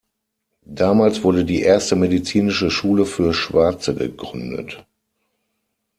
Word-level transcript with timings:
Damals 0.65 1.21
wurde 1.21 1.45
die 1.45 1.61
erste 1.61 1.95
medizinische 1.95 2.71
Schule 2.71 3.05
für 3.05 3.35
Schwarze 3.35 3.93
gegründet. 3.93 4.83